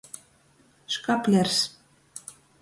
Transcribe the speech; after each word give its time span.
Škaplers. 0.95 1.59